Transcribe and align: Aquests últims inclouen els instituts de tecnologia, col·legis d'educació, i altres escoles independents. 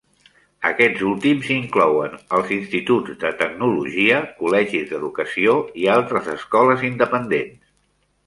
Aquests 0.67 1.01
últims 1.07 1.49
inclouen 1.55 2.15
els 2.37 2.53
instituts 2.55 3.13
de 3.25 3.31
tecnologia, 3.43 4.17
col·legis 4.41 4.89
d'educació, 4.93 5.55
i 5.83 5.87
altres 5.99 6.31
escoles 6.39 6.87
independents. 6.91 7.63